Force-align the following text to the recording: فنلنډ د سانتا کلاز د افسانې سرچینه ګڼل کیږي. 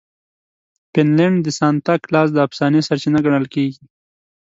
فنلنډ 0.93 1.37
د 1.43 1.47
سانتا 1.59 1.93
کلاز 2.05 2.27
د 2.33 2.37
افسانې 2.47 2.79
سرچینه 2.87 3.19
ګڼل 3.25 3.45
کیږي. 3.53 3.83